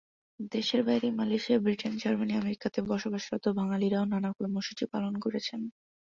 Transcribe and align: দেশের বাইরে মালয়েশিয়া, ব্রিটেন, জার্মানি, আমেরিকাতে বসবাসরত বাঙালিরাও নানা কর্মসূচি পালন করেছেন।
দেশের 0.51 0.81
বাইরে 0.83 1.07
মালয়েশিয়া, 1.11 1.57
ব্রিটেন, 1.59 1.93
জার্মানি, 1.97 2.33
আমেরিকাতে 2.35 2.79
বসবাসরত 2.89 3.45
বাঙালিরাও 3.59 4.05
নানা 4.13 4.29
কর্মসূচি 4.37 4.83
পালন 4.93 5.13
করেছেন। 5.23 5.61